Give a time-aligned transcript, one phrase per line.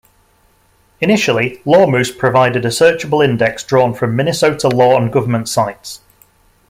[0.99, 6.01] Initially LawMoose provided a searchable index drawn from Minnesota law and government sites.